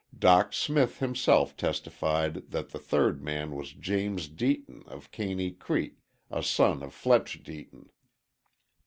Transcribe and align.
Dock 0.17 0.51
Smith 0.51 0.97
himself 0.97 1.55
testified 1.55 2.49
that 2.49 2.69
the 2.71 2.79
third 2.79 3.21
man 3.21 3.51
was 3.53 3.73
James 3.73 4.27
Deaton 4.27 4.83
of 4.87 5.11
Caney 5.11 5.51
Creek, 5.51 5.97
a 6.31 6.41
son 6.41 6.81
of 6.81 6.91
Fletch 6.91 7.43
Deaton. 7.43 7.89